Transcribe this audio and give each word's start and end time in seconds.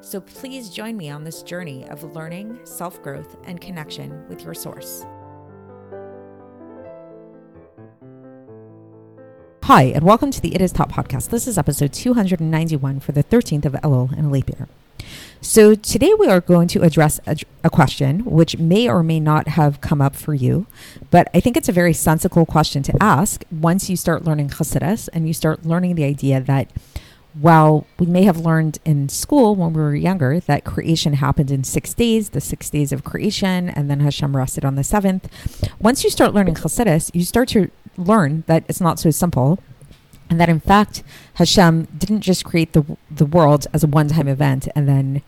So 0.00 0.20
please 0.20 0.70
join 0.70 0.96
me 0.96 1.10
on 1.10 1.24
this 1.24 1.42
journey 1.42 1.86
of 1.88 2.14
learning, 2.14 2.58
self 2.64 3.02
growth, 3.02 3.36
and 3.44 3.60
connection 3.60 4.28
with 4.28 4.42
your 4.42 4.54
source. 4.54 5.04
Hi, 9.64 9.84
and 9.84 10.04
welcome 10.04 10.30
to 10.30 10.42
the 10.42 10.54
It 10.54 10.60
Is 10.60 10.72
Taught 10.72 10.90
podcast. 10.90 11.30
This 11.30 11.46
is 11.46 11.56
episode 11.56 11.94
291 11.94 13.00
for 13.00 13.12
the 13.12 13.24
13th 13.24 13.64
of 13.64 13.72
Elul 13.72 14.12
and 14.12 14.30
leap 14.30 14.50
year. 14.50 14.68
So, 15.40 15.74
today 15.74 16.12
we 16.18 16.26
are 16.26 16.40
going 16.40 16.68
to 16.68 16.82
address 16.82 17.18
a, 17.26 17.36
a, 17.62 17.70
question 17.70 18.24
which 18.24 18.58
may 18.58 18.88
or 18.88 19.02
may 19.02 19.20
not 19.20 19.48
have 19.48 19.80
come 19.80 20.00
up 20.00 20.16
for 20.16 20.34
you, 20.34 20.66
but 21.10 21.28
I 21.34 21.40
think 21.40 21.56
it's 21.56 21.68
a 21.68 21.72
very 21.72 21.92
sensible 21.92 22.46
question 22.46 22.82
to 22.82 23.02
ask 23.02 23.44
once 23.50 23.90
you 23.90 23.96
start 23.96 24.24
learning 24.24 24.50
Chassidus 24.50 25.08
and 25.12 25.26
you 25.26 25.34
start 25.34 25.64
learning 25.64 25.94
the 25.94 26.04
idea 26.04 26.40
that 26.40 26.70
while 27.40 27.86
we 27.98 28.06
may 28.06 28.22
have 28.24 28.38
learned 28.38 28.78
in 28.84 29.08
school 29.08 29.56
when 29.56 29.72
we 29.72 29.80
were 29.80 29.94
younger 29.94 30.40
that 30.40 30.64
creation 30.64 31.14
happened 31.14 31.50
in 31.50 31.64
six 31.64 31.92
days, 31.94 32.30
the 32.30 32.40
six 32.40 32.70
days 32.70 32.92
of 32.92 33.04
creation, 33.04 33.68
and 33.68 33.90
then 33.90 34.00
Hashem 34.00 34.36
rested 34.36 34.64
on 34.64 34.76
the 34.76 34.84
seventh, 34.84 35.28
once 35.78 36.04
you 36.04 36.10
start 36.10 36.34
learning 36.34 36.54
Chassidus, 36.54 37.10
you 37.14 37.24
start 37.24 37.48
to 37.48 37.70
learn 37.96 38.44
that 38.46 38.64
it's 38.68 38.80
not 38.80 38.98
so 38.98 39.10
simple 39.10 39.58
and 40.30 40.40
that 40.40 40.48
in 40.48 40.60
fact 40.60 41.02
Hashem 41.34 41.84
didn't 41.96 42.22
just 42.22 42.44
create 42.44 42.72
the 42.72 42.84
the 43.10 43.26
world 43.26 43.66
as 43.72 43.84
a 43.84 43.86
one-time 43.86 44.28
event 44.28 44.68
and 44.74 44.88
then 44.88 45.22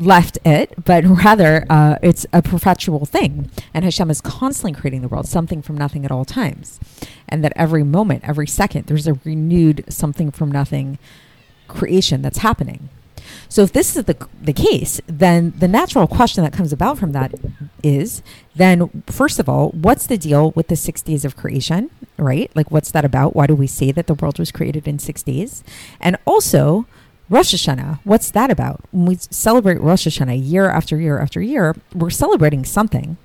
left 0.00 0.38
it, 0.44 0.72
but 0.84 1.04
rather 1.04 1.66
uh, 1.70 1.96
it's 2.02 2.26
a 2.32 2.42
perpetual 2.42 3.04
thing. 3.04 3.50
And 3.72 3.84
Hashem 3.84 4.10
is 4.10 4.20
constantly 4.20 4.72
creating 4.78 5.02
the 5.02 5.08
world, 5.08 5.28
something 5.28 5.62
from 5.62 5.76
nothing 5.76 6.04
at 6.04 6.10
all 6.10 6.24
times. 6.24 6.80
And 7.28 7.44
that 7.44 7.52
every 7.54 7.84
moment, 7.84 8.24
every 8.26 8.46
second, 8.46 8.86
there's 8.86 9.06
a 9.06 9.14
renewed 9.24 9.84
something 9.88 10.30
from 10.30 10.50
nothing 10.50 10.98
creation 11.68 12.22
that's 12.22 12.38
happening. 12.38 12.88
So 13.48 13.62
if 13.62 13.72
this 13.72 13.96
is 13.96 14.04
the, 14.04 14.28
the 14.42 14.52
case, 14.52 15.00
then 15.06 15.52
the 15.56 15.68
natural 15.68 16.06
question 16.06 16.42
that 16.44 16.52
comes 16.52 16.72
about 16.72 16.98
from 16.98 17.12
that 17.12 17.32
is 17.82 18.22
then, 18.56 19.02
first 19.06 19.38
of 19.38 19.48
all, 19.48 19.70
what's 19.70 20.06
the 20.06 20.18
deal 20.18 20.50
with 20.52 20.68
the 20.68 20.76
six 20.76 21.02
days 21.02 21.24
of 21.24 21.36
creation, 21.36 21.90
right? 22.16 22.50
Like, 22.54 22.70
what's 22.70 22.90
that 22.90 23.04
about? 23.04 23.36
Why 23.36 23.46
do 23.46 23.54
we 23.54 23.66
say 23.66 23.92
that 23.92 24.06
the 24.06 24.14
world 24.14 24.38
was 24.38 24.50
created 24.50 24.88
in 24.88 24.98
six 24.98 25.22
days? 25.22 25.62
And 26.00 26.16
also, 26.24 26.86
Rosh 27.30 27.54
Hashanah, 27.54 28.00
what's 28.02 28.32
that 28.32 28.50
about? 28.50 28.80
When 28.90 29.06
we 29.06 29.16
celebrate 29.30 29.80
Rosh 29.80 30.04
Hashanah 30.04 30.50
year 30.50 30.68
after 30.68 30.98
year 30.98 31.20
after 31.20 31.40
year, 31.40 31.76
we're 31.94 32.10
celebrating 32.10 32.64
something. 32.64 33.18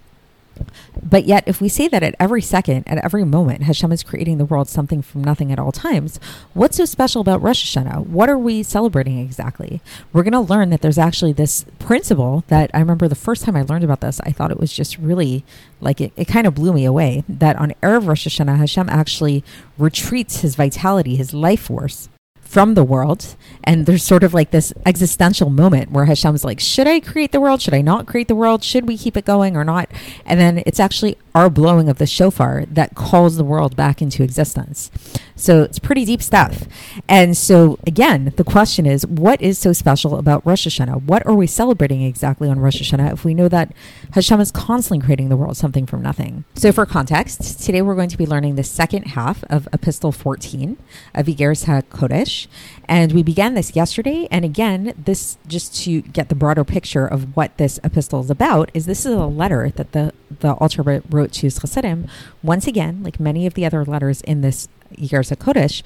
But 1.02 1.26
yet, 1.26 1.44
if 1.48 1.60
we 1.60 1.70
say 1.70 1.88
that 1.88 2.04
at 2.04 2.16
every 2.20 2.44
second, 2.44 2.88
at 2.88 3.04
every 3.04 3.26
moment, 3.26 3.64
Hashem 3.64 3.92
is 3.92 4.04
creating 4.04 4.38
the 4.38 4.46
world 4.46 4.70
something 4.70 5.02
from 5.02 5.24
nothing 5.24 5.52
at 5.52 5.58
all 5.58 5.72
times, 5.72 6.20
what's 6.54 6.78
so 6.78 6.86
special 6.86 7.20
about 7.20 7.42
Rosh 7.42 7.76
Hashanah? 7.76 8.06
What 8.06 8.30
are 8.30 8.38
we 8.38 8.62
celebrating 8.62 9.18
exactly? 9.18 9.82
We're 10.14 10.24
going 10.24 10.34
to 10.34 10.40
learn 10.40 10.70
that 10.70 10.82
there's 10.82 11.00
actually 11.00 11.34
this 11.34 11.66
principle 11.80 12.44
that 12.48 12.70
I 12.76 12.80
remember 12.80 13.08
the 13.08 13.16
first 13.16 13.44
time 13.44 13.56
I 13.56 13.64
learned 13.64 13.84
about 13.84 14.02
this, 14.02 14.22
I 14.22 14.32
thought 14.32 14.52
it 14.52 14.60
was 14.60 14.72
just 14.72 15.00
really 15.00 15.44
like 15.82 16.00
it, 16.00 16.14
it 16.16 16.26
kind 16.26 16.46
of 16.46 16.54
blew 16.54 16.74
me 16.74 16.86
away 16.86 17.24
that 17.28 17.56
on 17.56 17.74
Erev 17.82 18.08
Rosh 18.08 18.28
Hashanah, 18.28 18.58
Hashem 18.58 18.88
actually 18.88 19.44
retreats 19.80 20.42
his 20.42 20.56
vitality, 20.56 21.16
his 21.16 21.34
life 21.34 21.64
force 21.64 22.08
from 22.46 22.76
the 22.76 22.84
world. 22.84 23.36
And 23.64 23.86
there's 23.86 24.04
sort 24.04 24.24
of 24.24 24.34
like 24.34 24.52
this 24.52 24.72
existential 24.86 25.50
moment 25.50 25.92
where 25.92 26.06
Hashem's 26.06 26.46
like, 26.46 26.60
should 26.60 26.88
I 26.88 27.00
create 27.00 27.32
the 27.32 27.42
world? 27.42 27.62
Should 27.62 27.74
I 27.74 27.82
not 27.82 28.06
create 28.06 28.28
the 28.28 28.36
world? 28.36 28.64
Should 28.64 28.88
we 28.88 28.98
keep 28.98 29.18
it 29.18 29.26
going 29.26 29.58
or 29.58 29.64
not? 29.64 29.90
And 30.26 30.40
then 30.40 30.64
it's 30.66 30.80
actually 30.80 31.18
our 31.34 31.50
blowing 31.50 31.90
of 31.90 31.98
the 31.98 32.06
shofar 32.06 32.64
that 32.68 32.96
calls 32.96 33.36
the 33.36 33.44
world 33.44 33.76
back 33.76 34.02
into 34.02 34.24
existence. 34.24 34.90
So 35.36 35.64
it's 35.64 35.80
pretty 35.80 36.06
deep 36.06 36.22
stuff. 36.22 36.66
And 37.10 37.36
so, 37.36 37.78
again, 37.86 38.34
the 38.38 38.44
question 38.46 38.86
is 38.86 39.06
what 39.06 39.42
is 39.42 39.58
so 39.58 39.74
special 39.74 40.18
about 40.18 40.46
Rosh 40.46 40.66
Hashanah? 40.66 41.04
What 41.04 41.26
are 41.26 41.34
we 41.34 41.46
celebrating 41.46 42.04
exactly 42.04 42.48
on 42.48 42.60
Rosh 42.60 42.82
Hashanah 42.82 43.12
if 43.12 43.26
we 43.26 43.34
know 43.34 43.50
that 43.50 43.74
Hashem 44.14 44.40
is 44.40 44.52
constantly 44.52 45.04
creating 45.04 45.28
the 45.28 45.36
world 45.36 45.58
something 45.58 45.86
from 45.86 46.02
nothing? 46.02 46.46
So, 46.54 46.72
for 46.72 46.86
context, 46.86 47.62
today 47.62 47.82
we're 47.82 47.96
going 47.96 48.10
to 48.10 48.18
be 48.18 48.26
learning 48.26 48.56
the 48.56 48.64
second 48.64 49.08
half 49.08 49.44
of 49.46 49.68
Epistle 49.74 50.14
14 50.14 50.78
of 51.14 51.26
Iggeres 51.26 51.66
HaKodesh. 51.66 52.45
And 52.88 53.12
we 53.12 53.24
began 53.24 53.54
this 53.54 53.76
yesterday. 53.76 54.28
And 54.32 54.46
again, 54.46 54.94
this 54.98 55.38
just 55.48 55.76
to 55.84 56.02
get 56.02 56.30
the 56.30 56.36
broader 56.36 56.64
picture 56.64 57.06
of 57.06 57.36
what 57.36 57.58
this 57.58 57.80
epistle 57.84 58.22
is 58.22 58.30
about 58.30 58.70
is 58.74 58.86
this 58.86 59.06
is 59.06 59.14
a 59.14 59.26
letter 59.26 59.72
that 59.76 59.92
the, 59.92 60.14
the 60.40 60.54
Alter 60.54 61.02
wrote 61.10 61.32
to 61.34 61.42
his 61.42 61.60
Chassidim. 61.60 62.08
Once 62.44 62.68
again, 62.68 63.04
like 63.04 63.20
many 63.20 63.46
of 63.46 63.54
the 63.54 63.66
other 63.66 63.84
letters 63.84 64.22
in 64.22 64.42
this 64.42 64.68
Iggeres 64.94 65.36
HaKodesh, 65.36 65.82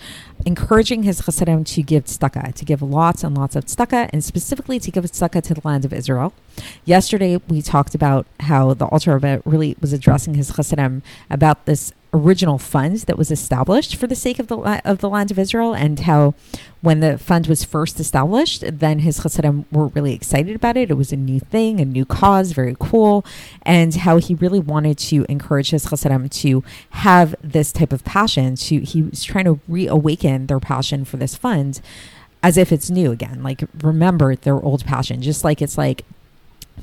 encouraging 0.46 1.04
his 1.04 1.22
Chassidim 1.24 1.64
to 1.64 1.82
give 1.82 2.06
tzedakah, 2.06 2.54
to 2.54 2.66
give 2.66 2.82
lots 2.82 3.24
and 3.24 3.36
lots 3.36 3.56
of 3.56 3.66
tzedakah, 3.66 4.10
and 4.12 4.24
specifically 4.24 4.80
to 4.80 4.92
give 4.92 5.04
tzedakah 5.06 5.42
to 5.44 5.54
the 5.54 5.62
land 5.64 5.86
of 5.86 5.94
Israel. 5.94 6.34
Yesterday, 6.86 7.38
we 7.48 7.62
talked 7.62 7.96
about 7.96 8.28
how 8.42 8.74
the 8.74 8.86
Alter 8.86 9.16
Rebbe 9.16 9.42
really 9.46 9.76
was 9.82 9.94
addressing 9.94 10.36
his 10.36 10.52
Chassidim 10.54 11.02
about 11.30 11.66
this 11.66 11.94
original 12.14 12.58
fund 12.58 12.98
that 13.00 13.18
was 13.18 13.30
established 13.32 13.96
for 13.96 14.08
the 14.08 14.16
sake 14.16 14.40
of 14.40 14.48
the 14.48 14.58
of 14.86 15.00
the 15.00 15.10
land 15.10 15.32
of 15.32 15.40
Israel, 15.40 15.74
and 15.74 16.00
how 16.02 16.34
when 16.82 17.02
the 17.02 17.18
fund 17.18 17.48
was 17.48 17.64
first 17.64 18.00
established, 18.00 18.64
then 18.66 19.00
his 19.00 19.22
Chassidim 19.22 19.66
were 19.72 19.88
really 19.88 20.14
excited 20.14 20.56
about 20.56 20.78
it. 20.78 20.90
It 20.90 20.96
was 20.96 21.12
a 21.12 21.18
new 21.18 21.40
thing, 21.40 21.80
a 21.80 21.86
new 21.86 22.06
cause, 22.06 22.54
very 22.54 22.76
cool, 22.80 23.26
and 23.64 23.94
how 23.94 24.18
he 24.18 24.36
really 24.36 24.60
wanted 24.60 24.98
to 25.00 25.26
encourage 25.30 25.72
his 25.72 25.90
Chassidim 25.90 26.30
to 26.30 26.64
have 26.92 27.36
this 27.44 27.72
type 27.72 27.94
of 27.94 28.04
passion. 28.04 28.56
To 28.56 28.80
he 28.80 29.04
was 29.04 29.24
trying 29.24 29.46
to 29.46 29.60
reawaken 29.68 30.48
their 30.48 30.60
passion 30.60 31.06
for 31.06 31.18
this 31.18 31.36
fund 31.36 31.82
as 32.42 32.58
if 32.58 32.72
it's 32.72 32.90
new 32.90 33.12
again. 33.12 33.44
Like 33.44 33.64
remember 33.82 34.36
their 34.36 34.56
old 34.56 34.86
passion, 34.86 35.22
just 35.22 35.44
like 35.44 35.62
it's 35.62 35.78
like 35.78 36.06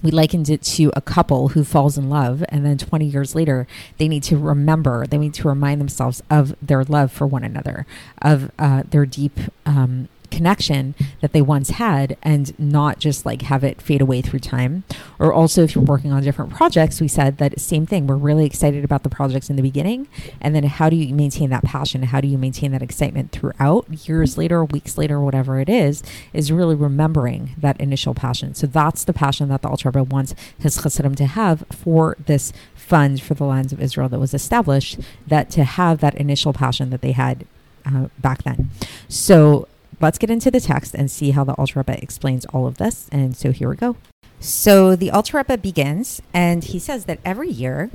we 0.03 0.11
likened 0.11 0.49
it 0.49 0.63
to 0.63 0.93
a 0.95 1.01
couple 1.01 1.49
who 1.49 1.65
falls 1.65 1.97
in 1.99 2.09
love 2.09 2.45
and 2.49 2.65
then 2.65 2.79
20 2.79 3.05
years 3.05 3.35
later 3.35 3.67
they 3.99 4.09
need 4.09 4.23
to 4.23 4.37
remember 4.37 5.07
they 5.07 5.19
need 5.19 5.35
to 5.35 5.49
remind 5.49 5.81
themselves 5.81 6.23
of 6.31 6.55
their 6.61 6.85
love 6.85 7.11
for 7.13 7.27
one 7.27 7.45
another 7.45 7.87
of 8.23 8.51
uh, 8.59 8.83
their 8.91 9.07
deep 9.07 9.39
um, 9.65 10.09
connection 10.31 10.95
that 11.21 11.33
they 11.33 11.43
once 11.43 11.71
had 11.71 12.17
and 12.23 12.59
not 12.59 12.99
just 12.99 13.27
like 13.27 13.43
have 13.43 13.65
it 13.65 13.81
fade 13.81 14.01
away 14.01 14.23
through 14.23 14.41
time. 14.41 14.85
Or 15.19 15.33
also, 15.33 15.63
if 15.63 15.75
you're 15.75 15.85
working 15.85 16.13
on 16.13 16.23
different 16.23 16.53
projects, 16.53 17.01
we 17.01 17.09
said 17.09 17.39
that 17.39 17.61
same 17.61 17.87
thing. 17.87 18.07
We're 18.07 18.17
really 18.17 18.47
excited 18.47 18.85
about 18.85 19.03
the 19.03 19.09
projects 19.09 19.51
in 19.51 19.57
the 19.57 19.63
beginning. 19.63 20.09
And 20.41 20.55
then 20.55 20.65
how 20.65 20.91
do 20.91 20.97
you 20.97 21.15
maintain 21.15 21.51
that 21.51 21.65
passion? 21.65 22.05
How 22.05 22.21
do 22.21 22.29
you 22.29 22.39
maintain 22.39 22.73
that 22.73 22.83
excitement 22.83 23.33
throughout 23.33 24.09
years 24.09 24.37
later, 24.39 24.65
weeks 24.65 24.99
later, 24.99 25.21
whatever 25.21 25.61
it 25.61 25.69
is, 25.69 26.03
is 26.33 26.53
really 26.53 26.75
remembering 26.75 27.55
that 27.59 27.81
initial 27.81 28.15
passion. 28.15 28.55
So 28.55 28.67
that's 28.67 29.05
the 29.05 29.13
passion 29.13 29.49
that 29.49 29.63
the 29.63 29.69
Alter 29.69 29.91
Rebbe 29.91 30.05
wants 30.05 30.35
his 30.59 30.81
Chassidim 30.83 31.15
to 31.17 31.27
have 31.27 31.65
for 31.71 32.17
this 32.27 32.53
fund 32.75 33.21
for 33.21 33.35
the 33.35 33.45
lands 33.45 33.73
of 33.73 33.81
Israel 33.81 34.09
that 34.09 34.21
was 34.21 34.35
established, 34.35 34.99
that 35.27 35.51
to 35.51 35.65
have 35.65 35.99
that 36.01 36.15
initial 36.15 36.53
passion 36.53 36.91
that 36.91 37.03
they 37.03 37.13
had 37.13 37.47
uh, 37.85 38.09
back 38.19 38.43
then. 38.45 38.71
So 39.09 39.69
let's 40.01 40.19
get 40.19 40.31
into 40.31 40.51
the 40.51 40.61
text 40.61 40.95
and 40.95 41.11
see 41.11 41.31
how 41.31 41.45
the 41.45 41.55
Alter 41.55 41.81
Rebbe 41.81 42.03
explains 42.03 42.45
all 42.47 42.67
of 42.67 42.79
this. 42.79 43.09
And 43.13 43.37
so 43.37 43.53
here 43.53 43.69
we 43.69 43.77
go. 43.77 43.97
So 44.41 44.95
the 44.97 45.11
Alter 45.11 45.39
Rebbe 45.39 45.59
begins, 45.59 46.21
and 46.35 46.63
he 46.63 46.79
says 46.79 47.07
that 47.07 47.21
every 47.25 47.51
year, 47.51 47.91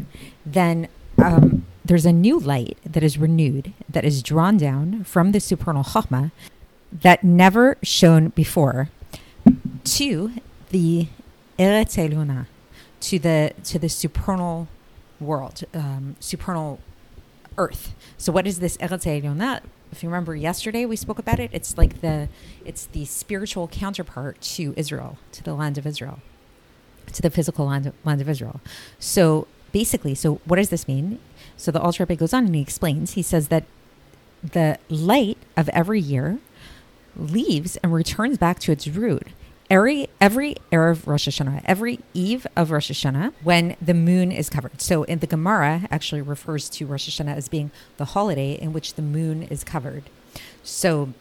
then 0.46 0.88
um, 1.18 1.66
there's 1.86 2.06
a 2.06 2.12
new 2.12 2.40
light 2.40 2.78
that 2.84 3.04
is 3.04 3.18
renewed, 3.18 3.74
that 3.88 4.04
is 4.04 4.24
drawn 4.24 4.58
down 4.58 5.04
from 5.04 5.32
the 5.32 5.40
supernal 5.40 5.84
Chachma 5.84 6.32
that 6.92 7.24
never 7.24 7.78
shone 7.84 8.30
before 8.30 8.90
to 9.84 10.32
the 10.70 11.08
Eretz 11.58 11.98
Elyona, 11.98 12.48
to 13.02 13.20
the 13.20 13.54
to 13.64 13.80
the 13.80 13.90
supernal 13.90 14.68
world, 15.20 15.64
um, 15.74 16.16
supernal 16.20 16.80
earth. 17.58 17.94
So 18.18 18.32
what 18.32 18.48
is 18.48 18.60
this 18.60 18.78
Eretz 18.78 19.06
Elyona? 19.06 19.62
If 19.92 20.04
you 20.04 20.10
remember 20.10 20.36
yesterday 20.36 20.86
we 20.86 20.96
spoke 20.96 21.20
about 21.20 21.40
it 21.40 21.50
it's 21.54 21.78
like 21.78 22.02
the 22.02 22.30
it's 22.66 22.86
the 22.88 23.06
spiritual 23.06 23.68
counterpart 23.68 24.40
to 24.42 24.74
israel 24.78 25.18
to 25.32 25.44
the 25.44 25.54
land 25.54 25.78
of 25.78 25.86
israel 25.86 26.20
to 27.12 27.22
the 27.22 27.30
physical 27.30 27.66
land 27.66 27.88
of, 27.88 27.94
land 28.06 28.22
of 28.22 28.30
israel 28.30 28.62
so 29.00 29.48
basically, 29.72 30.16
so 30.16 30.36
what 30.46 30.58
does 30.58 30.70
this 30.70 30.88
mean? 30.88 31.20
So 31.58 31.72
the 31.72 31.82
Alter 31.82 32.04
Rebbe 32.04 32.16
goes 32.16 32.34
on 32.34 32.46
and 32.46 32.56
he 32.56 32.62
explains. 32.62 33.14
He 33.14 33.22
says 33.22 33.48
that 33.50 33.66
the 34.44 34.80
light 34.90 35.38
of 35.56 35.70
every 35.70 36.00
year 36.00 36.40
leaves 37.16 37.78
and 37.78 37.94
returns 37.94 38.38
back 38.38 38.60
to 38.60 38.72
its 38.72 38.88
root 38.88 39.28
every 39.72 40.10
every 40.20 40.56
erev 40.72 41.08
Rosh 41.08 41.28
Hashanah, 41.28 41.62
every 41.66 42.00
eve 42.14 42.46
of 42.58 42.70
Rosh 42.70 42.92
Hashanah, 42.92 43.34
when 43.42 43.78
the 43.82 43.94
moon 43.94 44.32
is 44.32 44.50
covered. 44.50 44.82
So, 44.82 45.04
in 45.04 45.20
the 45.20 45.28
Gemara, 45.28 45.88
actually 45.90 46.22
refers 46.22 46.70
to 46.72 46.86
Rosh 46.86 47.10
Hashanah 47.10 47.36
as 47.36 47.48
being 47.48 47.72
the 47.98 48.06
holiday 48.06 48.52
in 48.52 48.74
which 48.74 48.96
the 48.96 49.02
moon 49.02 49.44
is 49.44 49.64
covered. 49.64 50.04
So, 50.62 51.14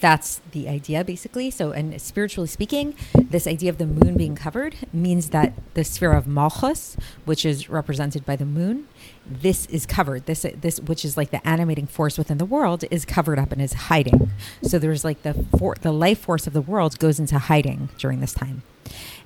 that's 0.00 0.40
the 0.52 0.68
idea 0.68 1.04
basically. 1.04 1.50
So, 1.50 1.72
and 1.72 2.00
spiritually 2.00 2.48
speaking, 2.48 2.94
this 3.14 3.46
idea 3.46 3.70
of 3.70 3.78
the 3.78 3.86
moon 3.86 4.16
being 4.16 4.34
covered 4.34 4.76
means 4.92 5.30
that 5.30 5.52
the 5.74 5.84
sphere 5.84 6.12
of 6.12 6.26
Malchus, 6.26 6.96
which 7.24 7.44
is 7.44 7.68
represented 7.68 8.24
by 8.24 8.36
the 8.36 8.44
moon, 8.44 8.88
this 9.26 9.66
is 9.66 9.86
covered. 9.86 10.26
This 10.26 10.46
this 10.60 10.80
which 10.80 11.04
is 11.04 11.16
like 11.16 11.30
the 11.30 11.46
animating 11.46 11.86
force 11.86 12.18
within 12.18 12.38
the 12.38 12.44
world 12.44 12.84
is 12.90 13.04
covered 13.04 13.38
up 13.38 13.52
and 13.52 13.60
is 13.60 13.72
hiding. 13.74 14.30
So 14.62 14.78
there's 14.78 15.04
like 15.04 15.22
the 15.22 15.34
for, 15.58 15.76
the 15.80 15.92
life 15.92 16.20
force 16.20 16.46
of 16.46 16.52
the 16.52 16.62
world 16.62 16.98
goes 16.98 17.18
into 17.18 17.38
hiding 17.38 17.90
during 17.98 18.20
this 18.20 18.34
time, 18.34 18.62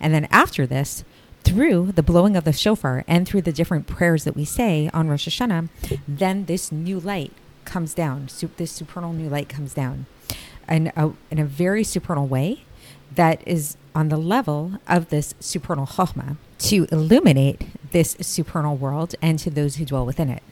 and 0.00 0.12
then 0.12 0.26
after 0.30 0.66
this. 0.66 1.04
Through 1.44 1.92
the 1.92 2.02
blowing 2.02 2.36
of 2.36 2.44
the 2.44 2.52
shofar 2.52 3.04
and 3.06 3.26
through 3.26 3.42
the 3.42 3.52
different 3.52 3.86
prayers 3.86 4.24
that 4.24 4.36
we 4.36 4.44
say 4.44 4.90
on 4.92 5.08
Rosh 5.08 5.28
Hashanah, 5.28 5.68
then 6.06 6.44
this 6.44 6.70
new 6.70 7.00
light 7.00 7.32
comes 7.64 7.94
down. 7.94 8.28
This 8.56 8.72
supernal 8.72 9.14
new 9.14 9.30
light 9.30 9.48
comes 9.48 9.72
down 9.72 10.06
in 10.68 10.92
a, 10.96 11.12
in 11.30 11.38
a 11.38 11.44
very 11.44 11.84
supernal 11.84 12.26
way 12.26 12.64
that 13.14 13.46
is 13.46 13.76
on 13.94 14.08
the 14.08 14.16
level 14.16 14.74
of 14.86 15.08
this 15.08 15.34
supernal 15.40 15.86
chokhmah 15.86 16.36
to 16.58 16.86
illuminate 16.92 17.66
this 17.90 18.16
supernal 18.20 18.76
world 18.76 19.14
and 19.22 19.38
to 19.38 19.50
those 19.50 19.76
who 19.76 19.84
dwell 19.84 20.06
within 20.06 20.28
it. 20.28 20.42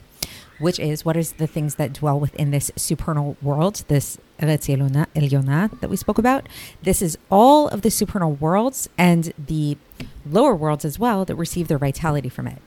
Which 0.59 0.79
is 0.79 1.05
what 1.05 1.15
is 1.15 1.33
the 1.33 1.45
things 1.45 1.75
that 1.75 1.93
dwell 1.93 2.19
within 2.19 2.49
this 2.49 2.71
supernal 2.75 3.37
world, 3.43 3.83
this 3.89 4.17
Eretz 4.39 4.67
Elyona 4.67 5.79
that 5.79 5.89
we 5.89 5.95
spoke 5.95 6.17
about. 6.17 6.49
This 6.81 7.01
is 7.01 7.17
all 7.29 7.67
of 7.67 7.83
the 7.83 7.91
supernal 7.91 8.33
worlds 8.33 8.89
and 8.97 9.33
the 9.37 9.77
lower 10.25 10.55
worlds 10.55 10.83
as 10.83 10.97
well 10.97 11.25
that 11.25 11.35
receive 11.35 11.67
their 11.67 11.77
vitality 11.77 12.29
from 12.29 12.47
it 12.47 12.61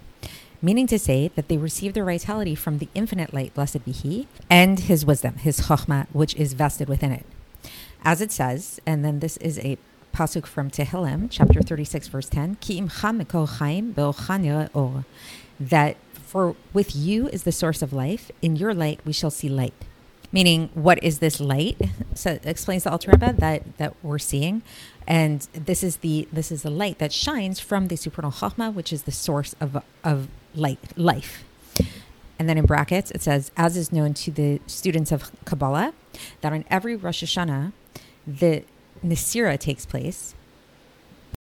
meaning 0.63 0.87
to 0.87 0.99
say 0.99 1.29
that 1.37 1.49
they 1.49 1.57
receive 1.57 1.95
their 1.95 2.05
vitality 2.05 2.55
from 2.55 2.79
the 2.79 2.89
infinite 2.95 3.33
light, 3.33 3.55
blessed 3.55 3.83
be 3.83 3.93
He, 3.93 4.29
and 4.51 4.79
His 4.79 5.07
wisdom, 5.07 5.37
His 5.37 5.61
chachma, 5.63 6.07
which 6.13 6.35
is 6.37 6.53
vested 6.53 6.87
within 6.87 7.13
it 7.13 7.25
as 8.03 8.21
it 8.21 8.33
says, 8.33 8.81
and 8.87 9.05
then 9.05 9.21
this 9.21 9.37
is 9.39 9.59
a 9.59 9.79
pasuk 10.15 10.47
from 10.47 10.71
Tehillim, 10.71 11.29
chapter 11.31 11.63
36, 11.63 12.09
verse 12.09 12.29
10, 12.29 12.57
that 15.61 15.97
for 16.15 16.57
with 16.73 16.97
you 16.97 17.29
is 17.29 17.43
the 17.43 17.53
source 17.53 17.83
of 17.83 17.93
life, 17.93 18.31
in 18.41 18.57
your 18.57 18.73
light 18.73 19.01
we 19.05 19.13
shall 19.13 19.31
see 19.31 19.49
light. 19.49 19.75
Meaning, 20.33 20.71
what 20.75 21.03
is 21.03 21.19
this 21.19 21.41
light? 21.41 21.77
So 22.15 22.39
explains 22.45 22.85
the 22.85 22.91
Alter 22.91 23.11
Rebbe 23.11 23.33
that 23.39 23.77
that 23.79 23.95
we're 24.03 24.19
seeing, 24.19 24.63
and 25.07 25.41
this 25.53 25.83
is 25.83 25.99
the 25.99 26.29
this 26.33 26.53
is 26.53 26.63
the 26.63 26.71
light 26.71 26.99
that 26.99 27.13
shines 27.13 27.59
from 27.59 27.89
the 27.89 27.97
supernal 27.97 28.31
Chachma, 28.31 28.73
which 28.73 28.93
is 28.93 29.03
the 29.03 29.13
source 29.13 29.55
of 29.61 29.83
of 30.05 30.29
light, 30.55 30.79
life. 30.97 31.45
And 32.39 32.49
then 32.49 32.57
in 32.57 32.65
brackets, 32.65 33.11
it 33.11 33.21
says, 33.23 33.51
as 33.57 33.77
is 33.77 33.93
known 33.93 34.15
to 34.15 34.31
the 34.31 34.61
students 34.67 35.13
of 35.13 35.31
Kabbalah, 35.45 35.93
that 36.41 36.53
on 36.53 36.65
every 36.71 36.97
Rosh 36.97 37.23
Hashanah, 37.23 37.73
the 38.39 38.65
Nasira 39.05 39.59
takes 39.59 39.87
place 39.87 40.35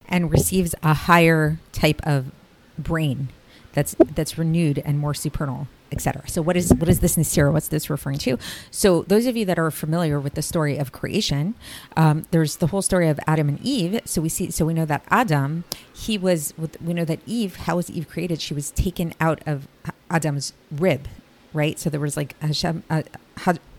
and 0.07 0.31
receives 0.31 0.75
a 0.83 0.95
higher 0.95 1.59
type 1.73 2.01
of 2.05 2.31
brain 2.79 3.29
that's 3.73 3.95
that's 4.15 4.39
renewed 4.39 4.83
and 4.85 4.99
more 4.99 5.15
supernal, 5.15 5.69
etc. 5.93 6.29
So 6.29 6.43
what 6.43 6.57
is 6.57 6.73
what 6.75 6.89
is 6.89 7.01
this 7.01 7.17
Nasira? 7.17 7.53
What's 7.53 7.69
this 7.69 7.89
referring 7.91 8.19
to? 8.19 8.39
So 8.71 9.03
those 9.03 9.27
of 9.27 9.37
you 9.37 9.45
that 9.45 9.59
are 9.59 9.71
familiar 9.71 10.19
with 10.19 10.35
the 10.35 10.43
story 10.43 10.79
of 10.79 10.91
creation, 10.91 11.55
um, 11.97 12.27
there's 12.31 12.57
the 12.57 12.69
whole 12.69 12.83
story 12.83 13.09
of 13.09 13.21
Adam 13.27 13.49
and 13.49 13.61
Eve. 13.63 14.01
So 14.05 14.21
we 14.23 14.29
see, 14.29 14.51
so 14.51 14.65
we 14.65 14.75
know 14.75 14.87
that 14.87 15.05
Adam, 15.11 15.65
he 15.95 16.19
was. 16.19 16.55
We 16.85 16.95
know 16.95 17.05
that 17.05 17.21
Eve. 17.27 17.57
How 17.57 17.77
was 17.77 17.91
Eve 17.91 18.09
created? 18.09 18.41
She 18.41 18.55
was 18.55 18.71
taken 18.71 19.15
out 19.21 19.43
of 19.47 19.69
Adam's 20.11 20.55
rib, 20.71 21.07
right? 21.53 21.79
So 21.79 21.91
there 21.91 22.01
was 22.01 22.17
like 22.17 22.41
Hashem, 22.41 22.83
uh, 22.91 23.03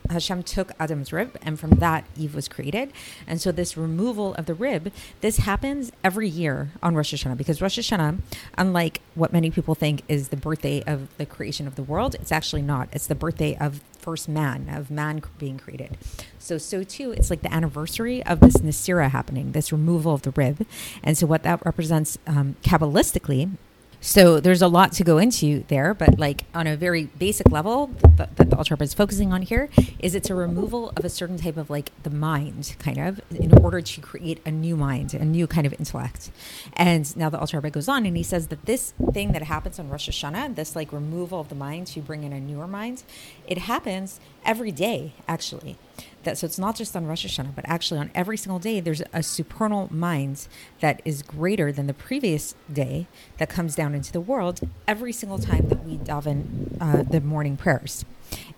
Hashem 0.09 0.43
took 0.43 0.71
Adam's 0.79 1.13
rib, 1.13 1.37
and 1.41 1.59
from 1.59 1.71
that 1.71 2.05
Eve 2.17 2.35
was 2.35 2.47
created. 2.47 2.91
And 3.27 3.39
so 3.39 3.51
this 3.51 3.77
removal 3.77 4.33
of 4.35 4.45
the 4.45 4.53
rib, 4.53 4.91
this 5.21 5.37
happens 5.37 5.91
every 6.03 6.27
year 6.27 6.71
on 6.81 6.95
Rosh 6.95 7.13
Hashanah 7.13 7.37
because 7.37 7.61
Rosh 7.61 7.79
Hashanah, 7.79 8.19
unlike 8.57 9.01
what 9.15 9.31
many 9.31 9.51
people 9.51 9.75
think 9.75 10.01
is 10.07 10.29
the 10.29 10.37
birthday 10.37 10.83
of 10.85 11.15
the 11.17 11.25
creation 11.25 11.67
of 11.67 11.75
the 11.75 11.83
world, 11.83 12.15
it's 12.15 12.31
actually 12.31 12.61
not. 12.61 12.89
It's 12.91 13.07
the 13.07 13.15
birthday 13.15 13.55
of 13.57 13.81
first 13.99 14.29
man, 14.29 14.69
of 14.69 14.89
man 14.89 15.21
being 15.37 15.57
created. 15.57 15.97
So, 16.39 16.57
so 16.57 16.83
too, 16.83 17.11
it's 17.11 17.29
like 17.29 17.41
the 17.41 17.53
anniversary 17.53 18.25
of 18.25 18.39
this 18.39 18.57
Nasira 18.57 19.11
happening, 19.11 19.51
this 19.51 19.71
removal 19.71 20.13
of 20.13 20.23
the 20.23 20.31
rib. 20.31 20.65
And 21.03 21.17
so, 21.17 21.27
what 21.27 21.43
that 21.43 21.63
represents 21.65 22.17
um, 22.25 22.55
Kabbalistically 22.63 23.51
so 24.01 24.39
there's 24.39 24.61
a 24.61 24.67
lot 24.67 24.93
to 24.93 25.03
go 25.03 25.17
into 25.17 25.63
there, 25.67 25.93
but 25.93 26.17
like 26.17 26.45
on 26.55 26.67
a 26.67 26.77
very 26.77 27.05
basic 27.17 27.51
level 27.51 27.87
that, 28.15 28.35
the 28.37 28.65
Rebbe 28.69 28.83
is 28.83 28.93
focusing 28.93 29.33
on 29.33 29.41
here 29.41 29.69
is 29.99 30.15
it's 30.15 30.29
a 30.29 30.35
removal 30.35 30.91
of 30.95 31.03
a 31.03 31.09
certain 31.09 31.37
type 31.37 31.57
of 31.57 31.69
like 31.69 31.91
the 32.03 32.09
mind, 32.09 32.75
kind 32.79 32.97
of, 32.97 33.21
in 33.31 33.57
order 33.57 33.81
to 33.81 34.01
create 34.01 34.41
a 34.45 34.51
new 34.51 34.75
mind, 34.77 35.13
a 35.13 35.25
new 35.25 35.47
kind 35.47 35.65
of 35.65 35.73
intellect. 35.73 36.31
And 36.73 37.15
now 37.17 37.29
the 37.29 37.39
Rebbe 37.53 37.69
goes 37.69 37.87
on 37.87 38.05
and 38.05 38.15
he 38.15 38.23
says 38.23 38.47
that 38.47 38.65
this 38.65 38.93
thing 39.13 39.31
that 39.33 39.43
happens 39.43 39.79
on 39.79 39.89
Rosh 39.89 40.09
Hashanah, 40.09 40.55
this 40.55 40.75
like 40.75 40.93
removal 40.93 41.39
of 41.39 41.49
the 41.49 41.55
mind 41.55 41.87
to 41.87 42.01
bring 42.01 42.23
in 42.23 42.33
a 42.33 42.39
newer 42.39 42.67
mind, 42.67 43.03
it 43.47 43.59
happens 43.59 44.19
every 44.45 44.71
day 44.71 45.13
actually 45.27 45.77
that 46.23 46.37
so 46.37 46.45
it's 46.45 46.59
not 46.59 46.75
just 46.75 46.95
on 46.95 47.05
Rosh 47.05 47.25
Hashanah, 47.25 47.55
but 47.55 47.65
actually 47.67 47.99
on 47.99 48.11
every 48.13 48.37
single 48.37 48.59
day, 48.59 48.79
there's 48.79 49.01
a 49.13 49.23
supernal 49.23 49.87
mind 49.91 50.47
that 50.79 51.01
is 51.05 51.21
greater 51.21 51.71
than 51.71 51.87
the 51.87 51.93
previous 51.93 52.55
day 52.71 53.07
that 53.37 53.49
comes 53.49 53.75
down 53.75 53.95
into 53.95 54.11
the 54.11 54.21
world 54.21 54.61
every 54.87 55.13
single 55.13 55.39
time 55.39 55.69
that 55.69 55.83
we 55.85 55.97
daven 55.97 56.77
uh, 56.79 57.03
the 57.03 57.21
morning 57.21 57.57
prayers. 57.57 58.05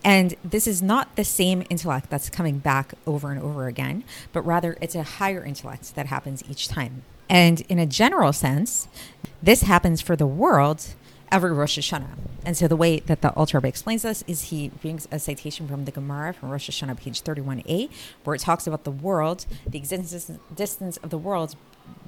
And 0.04 0.36
this 0.44 0.68
is 0.68 0.82
not 0.82 1.16
the 1.16 1.24
same 1.24 1.64
intellect 1.70 2.10
that's 2.10 2.30
coming 2.30 2.58
back 2.58 2.94
over 3.06 3.32
and 3.32 3.42
over 3.42 3.68
again, 3.68 4.04
but 4.34 4.42
rather 4.42 4.78
it's 4.82 4.96
a 4.96 5.04
higher 5.04 5.44
intellect 5.44 5.96
that 5.96 6.08
happens 6.08 6.44
each 6.50 6.68
time. 6.68 7.04
And 7.30 7.62
in 7.70 7.80
a 7.80 7.86
general 7.86 8.34
sense, 8.34 8.88
this 9.42 9.62
happens 9.62 10.02
for 10.02 10.16
the 10.16 10.28
world 10.28 10.96
every 11.32 11.52
Rosh 11.52 11.80
Hashanah. 11.80 12.18
And 12.46 12.58
so 12.58 12.68
the 12.68 12.76
way 12.76 13.00
that 13.00 13.22
the 13.22 13.30
Alter 13.32 13.60
Rebbe 13.60 13.68
explains 13.68 14.02
this 14.02 14.24
is 14.28 14.44
he 14.46 14.70
brings 14.70 15.08
a 15.12 15.20
citation 15.20 15.68
from 15.68 15.86
the 15.86 15.92
Gemara 15.92 16.34
from 16.34 16.50
Rosh 16.50 16.70
Hashanah, 16.70 16.98
page 16.98 17.22
31a, 17.22 17.90
where 18.24 18.36
it 18.36 18.40
talks 18.42 18.66
about 18.68 18.84
the 18.84 18.92
world, 18.92 19.46
the 19.66 19.78
existence 19.78 20.32
distance 20.56 20.98
of 20.98 21.12
the 21.12 21.18
world 21.18 21.56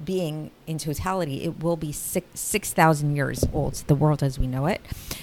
being 0.04 0.50
in 0.66 0.78
totality, 0.78 1.44
it 1.44 1.62
will 1.62 1.76
be 1.76 1.92
6,000 1.92 2.34
6, 2.34 3.02
years 3.16 3.44
old, 3.52 3.74
the 3.86 3.94
world 3.94 4.22
as 4.22 4.38
we 4.38 4.46
know 4.46 4.66
it. 4.66 4.80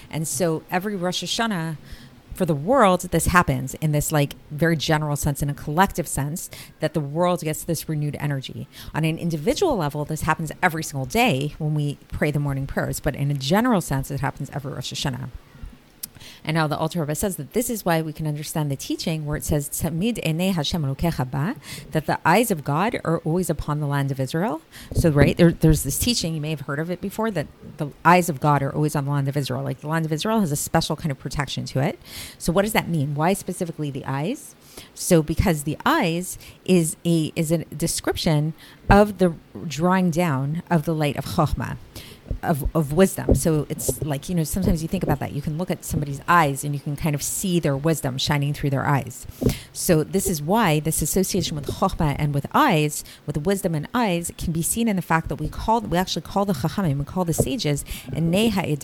And 0.10 0.28
so 0.28 0.64
every 0.72 0.96
Rosh 0.96 1.24
Hashanah, 1.24 1.78
for 2.34 2.46
the 2.46 2.56
world, 2.56 3.02
this 3.02 3.28
happens 3.28 3.74
in 3.76 3.92
this 3.92 4.12
like 4.12 4.36
very 4.50 4.76
general 4.76 5.16
sense, 5.16 5.42
in 5.42 5.50
a 5.50 5.54
collective 5.54 6.08
sense, 6.08 6.50
that 6.80 6.94
the 6.94 7.00
world 7.00 7.42
gets 7.42 7.64
this 7.64 7.88
renewed 7.90 8.16
energy. 8.20 8.68
On 8.94 9.04
an 9.04 9.18
individual 9.18 9.76
level, 9.78 10.06
this 10.06 10.22
happens 10.22 10.52
every 10.62 10.84
single 10.84 11.06
day 11.06 11.54
when 11.58 11.74
we 11.74 11.98
pray 12.12 12.32
the 12.32 12.40
morning 12.40 12.68
prayers, 12.68 13.00
but 13.00 13.16
in 13.16 13.32
a 13.32 13.36
general 13.36 13.82
sense, 13.82 14.12
it 14.12 14.22
happens 14.22 14.50
every 14.54 14.74
Rosh 14.74 14.94
Hashanah. 14.94 15.30
And 16.44 16.56
now 16.56 16.68
the 16.68 16.78
Alter 16.78 17.02
Rebbe 17.02 17.16
says 17.16 17.36
that 17.36 17.54
this 17.54 17.70
is 17.70 17.86
why 17.86 18.02
we 18.02 18.14
can 18.14 18.28
understand 18.28 18.72
the 18.72 18.76
teaching 18.76 19.26
where 19.26 19.38
it 19.38 19.44
says 19.44 19.70
Tamid 19.70 20.24
Hashem 20.24 20.82
that 21.92 22.06
the 22.06 22.20
eyes 22.26 22.52
of 22.52 22.64
God 22.64 23.00
are 23.04 23.20
always 23.20 23.50
upon 23.50 23.80
the 23.80 23.88
land 23.88 24.12
of 24.12 24.20
Israel. 24.20 24.62
So 24.94 25.10
right 25.10 25.38
there, 25.38 25.52
there's 25.52 25.84
this 25.84 26.00
teaching 26.00 26.34
you 26.34 26.42
may 26.42 26.50
have 26.50 26.62
heard 26.62 26.80
of 26.80 26.90
it 26.90 27.02
before 27.02 27.32
that 27.32 27.48
the 27.78 27.92
eyes 28.04 28.30
of 28.30 28.40
God 28.40 28.62
are 28.64 28.74
always 28.74 28.96
on 28.96 29.06
the 29.06 29.12
land 29.12 29.28
of 29.28 29.38
Israel. 29.38 29.64
Like 29.64 29.82
the 29.82 29.88
land 29.88 30.06
of 30.06 30.12
Israel 30.12 30.40
has 30.40 30.52
a 30.52 30.56
special 30.56 30.96
kind 30.96 31.12
of 31.12 31.20
protection 31.20 31.66
to 31.66 31.80
it. 31.80 32.00
So 32.38 32.52
what 32.52 32.64
does 32.64 32.74
that 32.74 32.88
mean? 32.88 33.16
Why 33.16 33.34
specifically 33.34 33.92
the 33.92 34.06
eyes? 34.06 34.56
So 34.94 35.22
because 35.22 35.64
the 35.64 35.78
eyes 35.86 36.38
is 36.66 36.96
a 37.06 37.32
is 37.36 37.52
a 37.52 37.66
description 37.66 38.54
of 38.90 39.18
the 39.18 39.36
drawing 39.68 40.12
down 40.12 40.64
of 40.70 40.86
the 40.86 40.96
light 40.96 41.18
of 41.18 41.26
Chokhmah 41.26 41.78
of, 42.44 42.74
of 42.76 42.94
wisdom. 42.94 43.36
So 43.36 43.66
it's 43.70 44.02
like, 44.04 44.30
you 44.30 44.36
know, 44.36 44.44
sometimes 44.44 44.82
you 44.82 44.88
think 44.88 45.04
about 45.04 45.20
that. 45.20 45.34
You 45.34 45.42
can 45.42 45.58
look 45.58 45.72
at 45.72 45.86
somebody's 45.86 46.22
eyes 46.28 46.64
and 46.64 46.74
you 46.74 46.80
can 46.80 46.96
kind 46.96 47.16
of 47.16 47.22
see 47.22 47.60
their 47.60 47.78
wisdom 47.78 48.18
shining 48.18 48.54
through 48.54 48.72
their 48.72 48.86
eyes. 48.86 49.26
So 49.74 50.04
this 50.04 50.28
is 50.28 50.42
why 50.42 50.80
this 50.80 51.02
association 51.02 51.56
with 51.56 51.68
chokhmah 51.68 52.16
and 52.20 52.34
with 52.34 52.48
eyes, 52.54 53.04
with 53.26 53.38
wisdom 53.38 53.76
and 53.76 53.88
eyes, 53.94 54.32
can 54.38 54.52
be 54.52 54.62
seen 54.62 54.88
in 54.88 54.96
the 54.96 55.02
fact 55.02 55.30
that 55.30 55.36
we 55.36 55.50
call, 55.50 55.82
we 55.82 55.98
actually 55.98 56.24
call 56.24 56.46
the 56.46 56.54
chachamim, 56.54 57.00
we 57.00 57.06
call 57.06 57.26
the 57.26 57.34
sages, 57.34 57.86
and 58.14 58.32
neha 58.32 58.76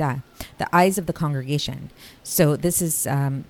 the 0.58 0.75
eyes 0.75 0.98
of 0.98 1.06
the 1.06 1.13
congregation. 1.13 1.89
So 2.24 2.56
this 2.56 2.82
is, 2.82 3.08
um, 3.08 3.46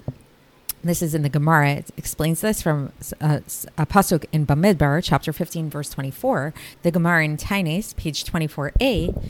this 0.87 1.01
is 1.01 1.13
in 1.13 1.21
the 1.21 1.29
Gemara. 1.29 1.71
It 1.71 1.91
explains 1.97 2.41
this 2.41 2.61
from 2.61 2.91
uh, 3.21 3.39
a 3.77 3.85
pasuk 3.85 4.25
in 4.31 4.45
Bamidbar, 4.45 5.03
chapter 5.03 5.33
15, 5.33 5.69
verse 5.69 5.89
24. 5.89 6.53
The 6.83 6.91
Gemara 6.91 7.25
in 7.25 7.37
Taanis, 7.37 7.95
page 7.95 8.23
24a, 8.23 9.23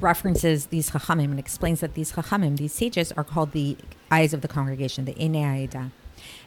references 0.00 0.66
these 0.66 0.90
chachamim 0.90 1.24
and 1.24 1.38
explains 1.38 1.80
that 1.80 1.94
these 1.94 2.12
chachamim, 2.12 2.56
these 2.56 2.72
sages, 2.72 3.12
are 3.12 3.24
called 3.24 3.52
the 3.52 3.76
eyes 4.10 4.34
of 4.34 4.40
the 4.40 4.48
congregation, 4.48 5.04
the 5.04 5.14
Enei 5.14 5.90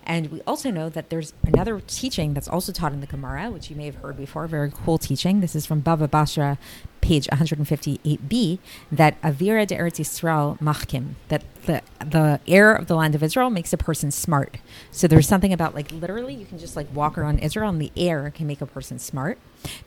and 0.08 0.32
we 0.32 0.42
also 0.48 0.72
know 0.72 0.88
that 0.88 1.10
there's 1.10 1.34
another 1.44 1.82
teaching 1.86 2.34
that's 2.34 2.48
also 2.48 2.72
taught 2.72 2.94
in 2.94 3.02
the 3.02 3.08
Gemara, 3.08 3.52
which 3.52 3.70
you 3.70 3.76
may 3.76 3.86
have 3.86 3.96
heard 3.96 4.16
before. 4.16 4.48
Very 4.48 4.72
cool 4.72 4.98
teaching. 4.98 5.42
This 5.42 5.54
is 5.54 5.66
from 5.66 5.82
Bava 5.82 6.10
Basra, 6.10 6.58
page 7.02 7.28
158b, 7.28 8.60
that 8.90 9.22
Avira 9.22 9.68
de 9.68 9.76
Eretz 9.76 10.00
Yisrael 10.00 10.58
machkim, 10.62 11.16
that 11.28 11.44
the 11.64 11.82
the 12.00 12.40
air 12.48 12.74
of 12.74 12.88
the 12.88 12.96
land 12.96 13.16
of 13.16 13.22
Israel 13.22 13.50
makes 13.50 13.74
a 13.74 13.78
person 13.78 14.10
smart. 14.10 14.60
So 14.92 15.08
there's 15.08 15.28
something 15.28 15.52
about 15.52 15.76
like 15.76 15.92
literally 15.92 16.34
you 16.34 16.46
can 16.46 16.58
just 16.58 16.78
like 16.78 16.88
walk 16.96 17.18
around 17.18 17.40
Israel 17.40 17.70
and 17.70 17.82
the 17.82 17.92
air 17.98 18.32
can 18.34 18.48
make 18.48 18.62
a 18.62 18.66
person 18.66 19.00
smart. 19.00 19.38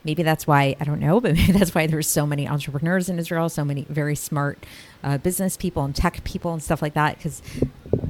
Maybe 0.05 0.23
that's 0.23 0.47
why 0.47 0.77
I 0.79 0.85
don't 0.85 1.01
know, 1.01 1.19
but 1.23 1.35
maybe 1.35 1.53
that's 1.53 1.75
why 1.75 1.87
there's 1.87 2.09
so 2.09 2.27
many 2.27 2.47
entrepreneurs 2.47 3.09
in 3.09 3.19
Israel, 3.19 3.49
so 3.49 3.65
many 3.65 3.87
very 3.89 4.17
smart 4.17 4.67
uh, 5.03 5.17
business 5.17 5.57
people 5.57 5.83
and 5.83 5.97
tech 5.97 6.23
people 6.25 6.53
and 6.53 6.63
stuff 6.63 6.83
like 6.83 6.93
that, 6.93 7.17
because 7.17 7.41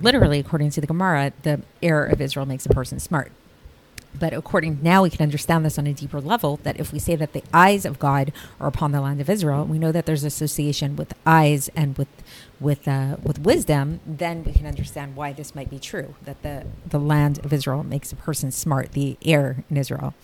literally, 0.02 0.38
according 0.38 0.70
to 0.70 0.80
the 0.80 0.86
Gemara, 0.86 1.32
the 1.42 1.62
air 1.82 2.04
of 2.04 2.20
Israel 2.20 2.46
makes 2.46 2.66
a 2.66 2.70
person 2.70 2.98
smart. 2.98 3.32
But 4.18 4.32
according 4.32 4.80
now, 4.82 5.02
we 5.02 5.10
can 5.10 5.22
understand 5.22 5.64
this 5.64 5.78
on 5.78 5.86
a 5.86 5.94
deeper 5.94 6.20
level. 6.20 6.58
That 6.62 6.78
if 6.78 6.92
we 6.92 6.98
say 6.98 7.16
that 7.16 7.32
the 7.32 7.42
eyes 7.52 7.84
of 7.84 7.98
God 7.98 8.32
are 8.60 8.68
upon 8.68 8.92
the 8.92 9.00
land 9.00 9.20
of 9.20 9.30
Israel, 9.30 9.64
we 9.64 9.78
know 9.78 9.92
that 9.92 10.06
there's 10.06 10.24
association 10.24 10.96
with 10.96 11.14
eyes 11.26 11.70
and 11.76 11.96
with 11.96 12.08
with 12.58 12.86
uh, 12.86 13.16
with 13.22 13.38
wisdom. 13.40 14.00
Then 14.06 14.44
we 14.44 14.52
can 14.52 14.66
understand 14.66 15.16
why 15.16 15.32
this 15.32 15.54
might 15.54 15.70
be 15.70 15.78
true. 15.78 16.14
That 16.22 16.42
the 16.42 16.66
the 16.86 17.00
land 17.00 17.44
of 17.44 17.52
Israel 17.52 17.82
makes 17.82 18.12
a 18.12 18.16
person 18.16 18.50
smart. 18.50 18.92
The 18.92 19.16
air 19.24 19.64
in 19.70 19.76
Israel, 19.76 20.14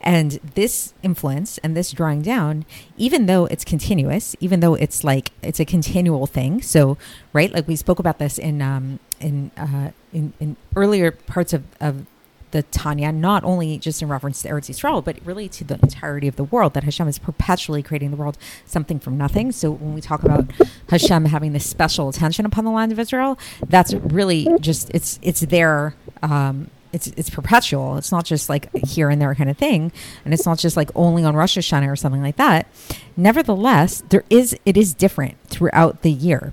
and 0.00 0.32
this 0.54 0.94
influence 1.02 1.58
and 1.58 1.76
this 1.76 1.92
drawing 1.92 2.22
down, 2.22 2.64
even 2.96 3.26
though 3.26 3.46
it's 3.46 3.64
continuous, 3.64 4.34
even 4.40 4.60
though 4.60 4.74
it's 4.74 5.04
like 5.04 5.30
it's 5.42 5.60
a 5.60 5.64
continual 5.64 6.26
thing. 6.26 6.62
So 6.62 6.98
right, 7.32 7.52
like 7.52 7.68
we 7.68 7.76
spoke 7.76 7.98
about 7.98 8.18
this 8.18 8.38
in 8.38 8.60
um, 8.62 8.98
in 9.20 9.50
uh, 9.56 9.90
in, 10.12 10.32
in 10.40 10.56
earlier 10.76 11.10
parts 11.10 11.52
of, 11.52 11.64
of 11.80 12.06
the 12.54 12.62
Tanya, 12.62 13.10
not 13.10 13.42
only 13.42 13.78
just 13.78 14.00
in 14.00 14.08
reference 14.08 14.40
to 14.42 14.48
Eretz 14.48 14.70
Yisrael, 14.70 15.04
but 15.04 15.18
really 15.24 15.48
to 15.48 15.64
the 15.64 15.74
entirety 15.74 16.28
of 16.28 16.36
the 16.36 16.44
world, 16.44 16.72
that 16.74 16.84
Hashem 16.84 17.08
is 17.08 17.18
perpetually 17.18 17.82
creating 17.82 18.12
the 18.12 18.16
world 18.16 18.38
something 18.64 19.00
from 19.00 19.18
nothing. 19.18 19.50
So 19.50 19.72
when 19.72 19.92
we 19.92 20.00
talk 20.00 20.22
about 20.22 20.52
Hashem 20.88 21.24
having 21.24 21.52
this 21.52 21.66
special 21.66 22.08
attention 22.08 22.46
upon 22.46 22.64
the 22.64 22.70
land 22.70 22.92
of 22.92 23.00
Israel, 23.00 23.36
that's 23.66 23.92
really 23.92 24.46
just, 24.60 24.88
it's, 24.94 25.18
it's 25.20 25.40
there. 25.40 25.96
Um, 26.22 26.70
it's 26.92 27.08
it's 27.16 27.28
perpetual. 27.28 27.96
It's 27.96 28.12
not 28.12 28.24
just 28.24 28.48
like 28.48 28.72
here 28.86 29.10
and 29.10 29.20
there 29.20 29.34
kind 29.34 29.50
of 29.50 29.58
thing, 29.58 29.90
and 30.24 30.32
it's 30.32 30.46
not 30.46 30.60
just 30.60 30.76
like 30.76 30.92
only 30.94 31.24
on 31.24 31.34
Rosh 31.34 31.58
Hashanah 31.58 31.90
or 31.90 31.96
something 31.96 32.22
like 32.22 32.36
that. 32.36 32.68
Nevertheless, 33.16 34.04
there 34.10 34.22
is 34.30 34.56
it 34.64 34.76
is 34.76 34.94
different 34.94 35.36
throughout 35.48 36.02
the 36.02 36.12
year. 36.12 36.52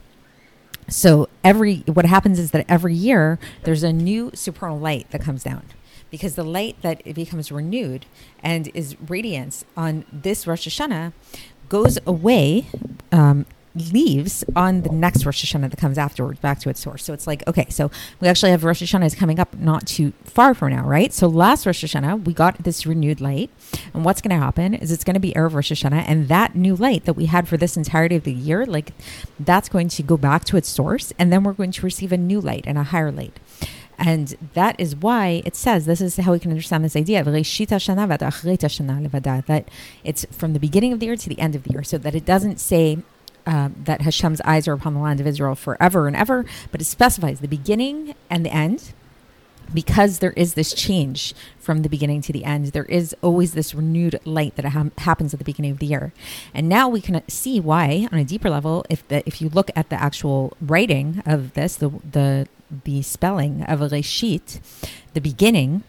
So 0.88 1.30
every 1.44 1.84
what 1.86 2.06
happens 2.06 2.40
is 2.40 2.50
that 2.52 2.66
every 2.68 2.96
year 2.96 3.38
there's 3.66 3.84
a 3.84 3.94
new 3.94 4.32
supernal 4.34 4.80
light 4.80 5.12
that 5.12 5.22
comes 5.22 5.44
down 5.44 5.62
because 6.12 6.36
the 6.36 6.44
light 6.44 6.76
that 6.82 7.02
it 7.06 7.16
becomes 7.16 7.52
renewed 7.52 8.06
and 8.44 8.70
is 8.76 8.96
radiance 9.08 9.66
on 9.76 10.06
this 10.12 10.46
Rosh 10.46 10.68
Hashanah 10.68 11.14
goes 11.70 11.98
away, 12.06 12.68
um, 13.12 13.46
leaves 13.74 14.44
on 14.56 14.82
the 14.82 14.90
next 14.90 15.26
Rosh 15.26 15.46
Hashanah 15.46 15.70
that 15.70 15.78
comes 15.78 15.98
afterwards 15.98 16.40
back 16.40 16.60
to 16.60 16.70
its 16.70 16.82
source. 16.82 17.06
So 17.06 17.14
it's 17.14 17.26
like, 17.26 17.48
okay, 17.48 17.68
so 17.70 17.90
we 18.20 18.28
actually 18.28 18.52
have 18.52 18.64
Rosh 18.64 18.84
Hashanah 18.84 19.06
is 19.06 19.16
coming 19.16 19.40
up 19.40 19.58
not 19.58 19.88
too 19.88 20.12
far 20.26 20.54
from 20.54 20.72
now, 20.72 20.86
right? 20.86 21.14
So 21.14 21.28
last 21.28 21.66
Rosh 21.66 21.84
Hashanah, 21.84 22.26
we 22.26 22.34
got 22.34 22.64
this 22.64 22.86
renewed 22.86 23.22
light. 23.22 23.50
And 23.94 24.04
what's 24.04 24.22
going 24.22 24.38
to 24.38 24.44
happen 24.44 24.74
is 24.74 24.92
it's 24.92 25.06
going 25.06 25.14
to 25.14 25.22
be 25.22 25.32
Erev 25.32 25.54
Rosh 25.54 25.72
Hashanah. 25.72 26.04
And 26.06 26.28
that 26.28 26.56
new 26.56 26.76
light 26.76 27.06
that 27.06 27.14
we 27.14 27.28
had 27.28 27.48
for 27.48 27.56
this 27.56 27.78
entirety 27.78 28.18
of 28.18 28.24
the 28.24 28.34
year, 28.34 28.66
like 28.66 28.92
that's 29.40 29.70
going 29.70 29.88
to 29.90 30.04
go 30.04 30.18
back 30.18 30.44
to 30.46 30.58
its 30.58 30.68
source. 30.68 31.14
And 31.18 31.32
then 31.32 31.44
we're 31.44 31.54
going 31.54 31.72
to 31.72 31.86
receive 31.86 32.12
a 32.12 32.18
new 32.18 32.42
light 32.42 32.66
and 32.68 32.78
a 32.78 32.84
higher 32.84 33.12
light. 33.12 33.40
And 34.04 34.36
that 34.56 34.80
is 34.80 34.96
why 34.96 35.44
it 35.46 35.56
says 35.56 35.86
this 35.86 36.02
is 36.02 36.18
how 36.18 36.32
we 36.32 36.40
can 36.40 36.50
understand 36.50 36.84
this 36.84 36.96
idea 36.96 37.20
of 37.20 37.26
that 37.26 37.34
it's 40.04 40.26
from 40.32 40.54
the 40.54 40.60
beginning 40.60 40.92
of 40.92 41.00
the 41.00 41.06
year 41.06 41.16
to 41.16 41.30
the 41.30 41.40
end 41.40 41.54
of 41.54 41.64
the 41.64 41.70
year, 41.70 41.84
so 41.84 42.00
that 42.00 42.16
it 42.16 42.26
doesn't 42.26 42.60
say 42.60 42.98
uh, 43.46 43.70
that 43.84 44.02
Hashem's 44.02 44.42
eyes 44.42 44.68
are 44.68 44.74
upon 44.74 44.96
the 44.96 45.00
land 45.00 45.20
of 45.20 45.28
Israel 45.28 45.54
forever 45.54 46.08
and 46.08 46.16
ever, 46.16 46.46
but 46.72 46.82
it 46.82 46.86
specifies 46.86 47.42
the 47.42 47.48
beginning 47.48 48.16
and 48.28 48.44
the 48.44 48.52
end. 48.52 48.94
Because 49.72 50.20
there 50.20 50.34
is 50.34 50.56
this 50.56 50.74
change 50.74 51.34
from 51.58 51.84
the 51.84 51.88
beginning 51.88 52.22
to 52.24 52.34
the 52.34 52.44
end, 52.44 52.66
there 52.68 52.84
is 52.86 53.16
always 53.22 53.54
this 53.54 53.74
renewed 53.74 54.20
light 54.26 54.56
that 54.56 54.66
ha- 54.66 54.90
happens 54.98 55.34
at 55.34 55.40
the 55.40 55.46
beginning 55.46 55.72
of 55.72 55.80
the 55.80 55.86
year, 55.86 56.12
and 56.54 56.68
now 56.68 56.90
we 56.90 57.00
can 57.00 57.22
see 57.30 57.60
why, 57.60 58.10
on 58.12 58.20
a 58.20 58.26
deeper 58.26 58.50
level, 58.50 58.84
if 58.90 59.08
the, 59.08 59.26
if 59.26 59.42
you 59.42 59.48
look 59.48 59.70
at 59.76 59.90
the 59.90 59.96
actual 59.96 60.58
writing 60.60 61.22
of 61.26 61.54
this, 61.54 61.76
the 61.78 61.90
the 62.12 62.48
the 62.84 63.02
spelling 63.02 63.64
of 63.64 63.80
Reshit, 63.80 64.60
the 65.14 65.22
beginning, 65.22 65.84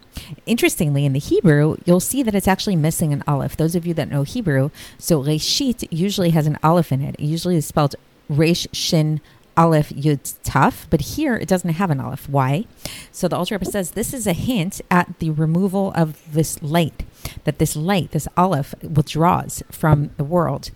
interestingly, 0.47 1.05
in 1.05 1.13
the 1.13 1.19
Hebrew, 1.19 1.77
you'll 1.85 2.01
see 2.01 2.23
that 2.23 2.35
it's 2.35 2.49
actually 2.49 2.77
missing 2.77 3.13
an 3.13 3.23
aleph. 3.27 3.57
Those 3.57 3.75
of 3.75 3.87
you 3.87 3.95
that 3.95 4.11
know 4.11 4.23
Hebrew, 4.23 4.71
so 4.99 5.23
Reshit 5.23 5.87
usually 5.91 6.31
has 6.31 6.47
an 6.47 6.59
aleph 6.63 6.93
in 6.93 7.01
it. 7.01 7.17
It 7.19 7.25
usually 7.25 7.57
is 7.57 7.67
spelled 7.67 7.95
Resh 8.29 8.67
Shin 8.73 9.21
Aleph 9.57 9.91
Yud 9.91 10.35
Taf, 10.43 10.87
but 10.89 11.01
here 11.01 11.37
it 11.37 11.49
doesn't 11.49 11.71
have 11.71 11.91
an 11.91 12.01
aleph. 12.01 12.29
Why? 12.29 12.65
So 13.11 13.29
the 13.29 13.37
Alter 13.37 13.57
Rebbe 13.57 13.67
says 13.67 13.91
this 13.91 14.15
is 14.15 14.27
a 14.27 14.33
hint 14.33 14.81
at 14.91 15.19
the 15.19 15.31
removal 15.31 15.93
of 15.95 16.33
this 16.33 16.63
light, 16.63 17.05
that 17.45 17.59
this 17.59 17.77
light, 17.77 18.13
this 18.13 18.27
aleph, 18.37 18.75
withdraws 18.83 19.63
from 19.71 20.11
the 20.17 20.25
world, 20.25 20.71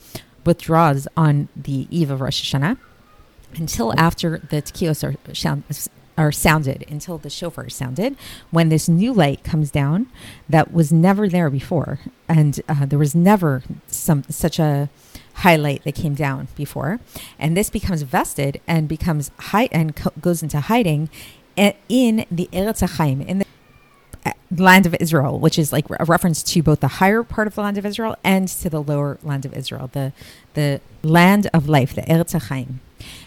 withdraws 0.44 1.08
on 1.16 1.48
the 1.56 1.86
eve 1.90 2.10
of 2.10 2.20
Rosh 2.20 2.54
Hashanah 2.54 2.76
until 3.54 3.98
after 3.98 4.38
the 4.38 4.60
tekios 4.60 5.02
are, 5.02 5.16
are 6.16 6.32
sounded, 6.32 6.84
until 6.88 7.18
the 7.18 7.30
shofar 7.30 7.68
sounded, 7.68 8.16
when 8.50 8.68
this 8.68 8.88
new 8.88 9.12
light 9.12 9.44
comes 9.44 9.70
down 9.70 10.06
that 10.48 10.72
was 10.72 10.92
never 10.92 11.28
there 11.28 11.50
before, 11.50 12.00
and 12.28 12.60
uh, 12.68 12.86
there 12.86 12.98
was 12.98 13.14
never 13.14 13.62
some 13.86 14.24
such 14.28 14.58
a 14.58 14.88
highlight 15.34 15.84
that 15.84 15.94
came 15.94 16.14
down 16.14 16.48
before, 16.56 17.00
and 17.38 17.56
this 17.56 17.70
becomes 17.70 18.02
vested 18.02 18.60
and 18.66 18.88
becomes 18.88 19.30
high 19.38 19.68
and 19.72 19.94
co- 19.94 20.12
goes 20.20 20.42
into 20.42 20.60
hiding 20.60 21.10
in 21.56 22.24
the 22.30 22.48
Eretz 22.52 22.96
Chaim, 22.96 23.20
in 23.20 23.38
the 23.40 23.46
uh, 24.24 24.32
land 24.50 24.86
of 24.86 24.94
Israel, 25.00 25.38
which 25.38 25.58
is 25.58 25.72
like 25.72 25.86
a 26.00 26.04
reference 26.04 26.42
to 26.42 26.62
both 26.62 26.80
the 26.80 26.88
higher 26.88 27.22
part 27.22 27.46
of 27.46 27.54
the 27.54 27.60
land 27.60 27.78
of 27.78 27.86
Israel 27.86 28.16
and 28.24 28.48
to 28.48 28.70
the 28.70 28.82
lower 28.82 29.18
land 29.22 29.44
of 29.44 29.52
Israel, 29.54 29.90
the 29.92 30.12
the 30.54 30.80
land 31.02 31.48
of 31.52 31.68
life, 31.68 31.94
the 31.94 32.02
Eretz 32.02 32.40
Chaim. 32.48 32.80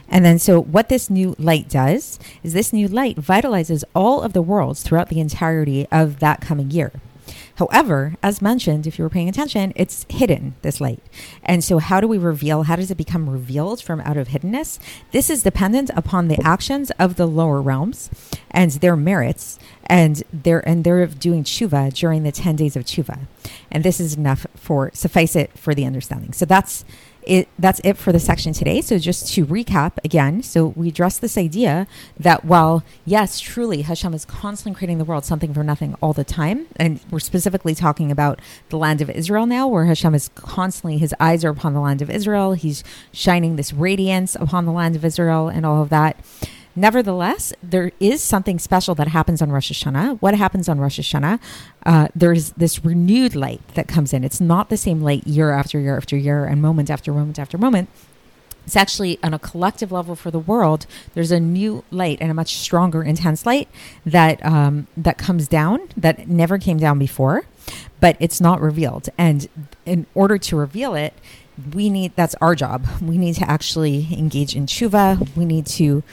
And 0.09 0.25
then, 0.25 0.39
so 0.39 0.59
what 0.61 0.89
this 0.89 1.09
new 1.09 1.35
light 1.37 1.69
does 1.69 2.19
is 2.43 2.53
this 2.53 2.73
new 2.73 2.87
light 2.87 3.17
vitalizes 3.17 3.83
all 3.93 4.21
of 4.21 4.33
the 4.33 4.41
worlds 4.41 4.81
throughout 4.83 5.09
the 5.09 5.19
entirety 5.19 5.87
of 5.91 6.19
that 6.19 6.41
coming 6.41 6.71
year. 6.71 6.91
However, 7.59 8.15
as 8.23 8.41
mentioned, 8.41 8.87
if 8.87 8.97
you 8.97 9.03
were 9.03 9.09
paying 9.09 9.27
attention, 9.27 9.73
it's 9.75 10.05
hidden, 10.09 10.55
this 10.61 10.79
light. 10.79 11.03
And 11.43 11.61
so, 11.61 11.79
how 11.79 11.99
do 11.99 12.07
we 12.07 12.17
reveal? 12.17 12.63
How 12.63 12.77
does 12.77 12.89
it 12.89 12.95
become 12.95 13.29
revealed 13.29 13.81
from 13.81 13.99
out 14.01 14.15
of 14.15 14.29
hiddenness? 14.29 14.79
This 15.11 15.29
is 15.29 15.43
dependent 15.43 15.91
upon 15.93 16.29
the 16.29 16.39
actions 16.41 16.89
of 16.91 17.17
the 17.17 17.27
lower 17.27 17.61
realms 17.61 18.09
and 18.49 18.71
their 18.71 18.95
merits, 18.95 19.59
and 19.87 20.23
they're 20.31 20.65
and 20.67 20.85
they're 20.85 21.05
doing 21.07 21.43
tshuva 21.43 21.93
during 21.93 22.23
the 22.23 22.31
ten 22.31 22.55
days 22.55 22.77
of 22.77 22.85
tshuva. 22.85 23.27
And 23.69 23.83
this 23.83 23.99
is 23.99 24.15
enough 24.15 24.47
for 24.55 24.89
suffice 24.93 25.35
it 25.35 25.51
for 25.57 25.75
the 25.75 25.85
understanding. 25.85 26.31
So 26.31 26.45
that's 26.45 26.85
it, 27.23 27.47
that's 27.59 27.79
it 27.83 27.97
for 27.97 28.11
the 28.11 28.19
section 28.19 28.53
today. 28.53 28.81
So 28.81 28.97
just 28.97 29.33
to 29.33 29.45
recap 29.45 29.93
again, 30.03 30.41
so 30.41 30.67
we 30.67 30.89
address 30.89 31.17
this 31.19 31.37
idea 31.37 31.87
that 32.17 32.45
while 32.45 32.83
yes, 33.05 33.39
truly 33.39 33.83
Hashem 33.83 34.13
is 34.13 34.25
constantly 34.25 34.77
creating 34.77 34.97
the 34.97 35.05
world 35.05 35.25
something 35.25 35.53
from 35.53 35.65
nothing 35.65 35.95
all 36.01 36.13
the 36.13 36.23
time, 36.23 36.67
and 36.77 36.99
we're 37.11 37.19
specifically 37.19 37.75
talking 37.75 38.11
about 38.11 38.39
the 38.69 38.77
land 38.77 39.01
of 39.01 39.09
Israel 39.09 39.45
now, 39.45 39.67
where 39.67 39.85
Hashem 39.85 40.15
is 40.15 40.29
constantly 40.35 40.97
his 40.97 41.13
eyes 41.19 41.43
are 41.45 41.49
upon 41.49 41.73
the 41.73 41.81
land 41.81 42.01
of 42.01 42.09
Israel. 42.09 42.53
He's 42.53 42.83
shining 43.11 43.55
this 43.55 43.73
radiance 43.73 44.35
upon 44.35 44.65
the 44.65 44.71
land 44.71 44.95
of 44.95 45.05
Israel 45.05 45.49
and 45.49 45.65
all 45.65 45.81
of 45.81 45.89
that. 45.89 46.17
Nevertheless, 46.75 47.51
there 47.61 47.91
is 47.99 48.23
something 48.23 48.59
special 48.59 48.95
that 48.95 49.09
happens 49.09 49.41
on 49.41 49.51
Rosh 49.51 49.71
Hashanah. 49.71 50.21
What 50.21 50.35
happens 50.35 50.69
on 50.69 50.79
Rosh 50.79 50.99
Hashanah? 50.99 51.39
Uh, 51.85 52.07
there's 52.15 52.51
this 52.51 52.85
renewed 52.85 53.35
light 53.35 53.61
that 53.73 53.87
comes 53.87 54.13
in. 54.13 54.23
It's 54.23 54.39
not 54.39 54.69
the 54.69 54.77
same 54.77 55.01
light 55.01 55.25
year 55.27 55.51
after 55.51 55.79
year 55.79 55.97
after 55.97 56.15
year 56.15 56.45
and 56.45 56.61
moment 56.61 56.89
after 56.89 57.11
moment 57.11 57.39
after 57.39 57.57
moment. 57.57 57.89
It's 58.65 58.75
actually 58.75 59.17
on 59.23 59.33
a 59.33 59.39
collective 59.39 59.91
level 59.91 60.15
for 60.15 60.29
the 60.29 60.37
world. 60.37 60.85
There's 61.15 61.31
a 61.31 61.39
new 61.39 61.83
light 61.89 62.19
and 62.21 62.29
a 62.29 62.35
much 62.35 62.55
stronger, 62.55 63.01
intense 63.01 63.45
light 63.45 63.67
that 64.05 64.45
um, 64.45 64.85
that 64.95 65.17
comes 65.17 65.47
down 65.47 65.89
that 65.97 66.27
never 66.27 66.59
came 66.59 66.77
down 66.77 66.99
before, 66.99 67.45
but 67.99 68.15
it's 68.19 68.39
not 68.39 68.61
revealed. 68.61 69.09
And 69.17 69.49
in 69.87 70.05
order 70.13 70.37
to 70.37 70.55
reveal 70.55 70.93
it, 70.93 71.15
we 71.73 71.89
need 71.89 72.15
that's 72.15 72.35
our 72.35 72.53
job. 72.53 72.85
We 73.01 73.17
need 73.17 73.35
to 73.35 73.49
actually 73.49 74.07
engage 74.11 74.55
in 74.55 74.67
tshuva. 74.67 75.35
We 75.35 75.45
need 75.45 75.65
to 75.65 76.03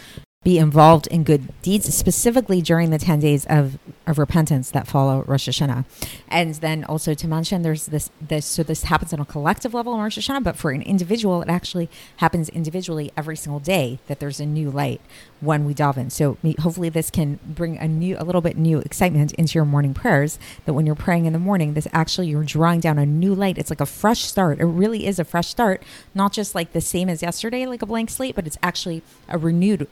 be 0.47 0.59
involved 0.59 1.09
in 1.09 1.25
good 1.25 1.61
deeds, 1.61 1.93
specifically 1.93 2.63
during 2.63 2.91
the 2.91 2.99
10 2.99 3.19
days 3.19 3.45
of, 3.47 3.81
of 4.07 4.17
repentance 4.17 4.71
that 4.71 4.87
follow 4.87 5.25
Rosh 5.25 5.49
Hashanah. 5.49 5.85
And 6.29 6.55
then 6.55 6.85
also 6.85 7.15
to 7.15 7.27
mention 7.27 7.63
there's 7.63 7.87
this, 7.87 8.13
this, 8.21 8.47
so 8.47 8.63
this 8.63 8.85
happens 8.85 9.13
on 9.13 9.19
a 9.19 9.25
collective 9.25 9.75
level 9.75 9.93
in 9.95 10.01
Rosh 10.01 10.17
Hashanah, 10.17 10.45
but 10.45 10.57
for 10.57 10.71
an 10.71 10.83
individual, 10.83 11.43
it 11.43 11.49
actually 11.49 11.91
happens 12.19 12.49
individually 12.51 13.11
every 13.17 13.37
single 13.37 13.59
day 13.59 13.99
that 14.07 14.21
there's 14.21 14.39
a 14.39 14.47
new 14.47 14.71
light 14.71 15.01
when 15.41 15.65
we 15.65 15.75
daven. 15.75 16.13
So 16.13 16.39
hopefully 16.61 16.91
this 16.91 17.11
can 17.11 17.41
bring 17.45 17.77
a 17.79 17.89
new, 17.89 18.17
a 18.17 18.23
little 18.23 18.41
bit 18.41 18.57
new 18.57 18.79
excitement 18.79 19.33
into 19.33 19.55
your 19.57 19.65
morning 19.65 19.95
prayers 19.95 20.39
that 20.65 20.75
when 20.75 20.87
you're 20.87 20.95
praying 20.95 21.27
in 21.27 21.33
the 21.33 21.41
morning, 21.41 21.75
this 21.75 21.89
actually, 21.93 22.29
you're 22.29 22.45
drawing 22.45 22.79
down 22.79 23.01
a 23.01 23.07
new 23.07 23.35
light. 23.35 23.59
It's 23.59 23.71
like 23.71 23.81
a 23.81 23.87
fresh 23.87 24.21
start. 24.21 24.61
It 24.61 24.67
really 24.67 25.09
is 25.09 25.19
a 25.19 25.25
fresh 25.25 25.49
start, 25.49 25.83
not 26.15 26.33
just 26.33 26.55
like 26.55 26.73
the 26.73 26.81
same 26.81 27.09
as 27.09 27.21
yesterday, 27.21 27.67
like 27.67 27.83
a 27.83 27.87
blank 27.87 28.11
slate, 28.11 28.37
but 28.37 28.47
it's 28.47 28.59
actually 28.63 29.03
a 29.29 29.39
renewed 29.39 29.89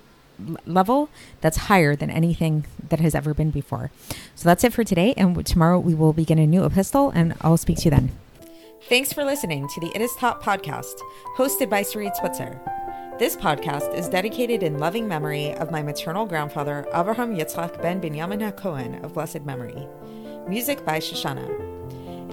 level 0.67 1.09
that's 1.41 1.57
higher 1.57 1.95
than 1.97 2.11
anything 2.11 2.67
that 2.89 3.01
has 3.01 3.15
ever 3.15 3.35
been 3.35 3.51
before. 3.51 3.91
So 4.35 4.49
that's 4.49 4.65
it 4.65 4.73
for 4.73 4.85
today. 4.85 5.15
And 5.17 5.45
tomorrow 5.47 5.79
we 5.79 5.95
will 5.95 6.13
begin 6.13 6.39
a 6.39 6.47
new 6.47 6.65
epistle, 6.65 7.11
and 7.11 7.35
I'll 7.41 7.57
speak 7.57 7.79
to 7.79 7.85
you 7.85 7.91
then. 7.91 8.11
Thanks 8.89 9.13
for 9.13 9.25
listening 9.25 9.67
to 9.69 9.81
the 9.81 9.91
It 9.95 10.03
Is 10.03 10.15
Taught 10.17 10.43
podcast, 10.43 10.95
hosted 11.37 11.71
by 11.71 11.83
Sarit 11.83 12.17
Switzer. 12.17 12.61
This 13.19 13.37
podcast 13.37 13.95
is 13.95 14.09
dedicated 14.09 14.63
in 14.63 14.79
loving 14.79 15.07
memory 15.07 15.55
of 15.55 15.71
my 15.71 15.83
maternal 15.83 16.27
grandfather, 16.27 16.85
Avraham 16.93 17.39
Yitzchak 17.39 17.81
ben 17.81 18.01
Binyamin 18.01 18.53
HaKohen 18.53 19.03
of 19.05 19.15
blessed 19.15 19.47
memory. 19.47 19.89
Music 20.49 20.85
by 20.85 20.99
Shoshannah. 20.99 21.49